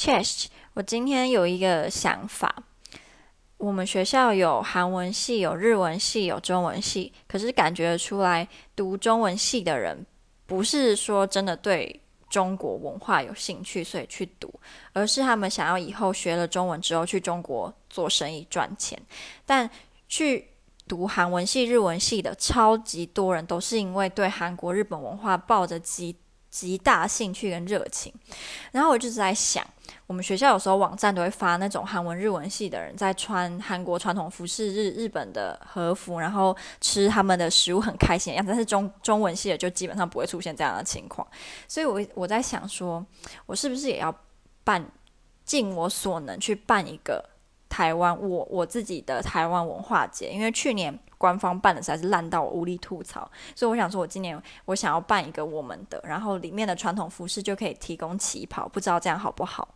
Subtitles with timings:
[0.00, 2.64] Chess，我今天有一个想法。
[3.58, 10.06] 我们学校有韩文系、有日文系、有中文系，可是感觉出来读中文系的人
[10.46, 12.00] 不是说真的对
[12.30, 14.50] 中国文化有兴趣，所以去读，
[14.94, 18.98] 而是他们想要以后学了中文之后去中国做生意赚钱。
[19.44, 19.68] 但
[20.08, 20.48] 去
[20.88, 26.16] 读韩文系、日文系的超级多人都是因为对韩国、日本文化抱着极
[26.50, 28.12] 极大兴趣跟热情，
[28.72, 29.64] 然后我就是在想，
[30.08, 38.50] 我们学校有时候网站都会发那种韩文、日文系的人在穿韩国传统服饰、日日本的和服，然后吃他们的食物很开心的样子。
[38.50, 41.24] 但是中中文系的就基本上不会出现这样的情况，
[41.68, 43.06] 所以我我在想说，
[43.46, 44.12] 我是不是也要
[44.64, 44.84] 办，
[45.44, 47.24] 尽我所能去办一个
[47.70, 50.98] 台湾我我自己的台湾文化节，因为去年。
[51.20, 59.68] 官方办的实在是烂到无力吐槽，所以我想说，我今年我想要办一个我们的，然后里面的传统服饰就可以提供旗袍，不知道这样好不好？